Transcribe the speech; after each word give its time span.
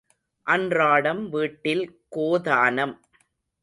அன்றாடம் 0.47 1.29
வீட்டில் 1.29 1.85
கோதானம். 2.15 2.95